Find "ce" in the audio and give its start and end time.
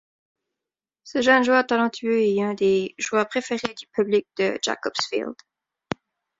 1.03-1.21